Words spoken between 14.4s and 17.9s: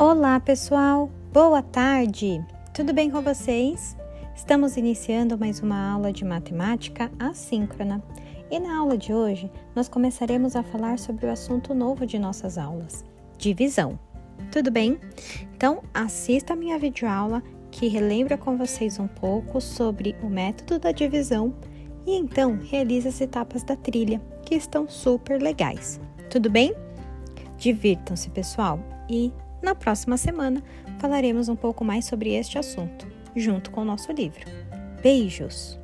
Tudo bem? Então, assista a minha videoaula que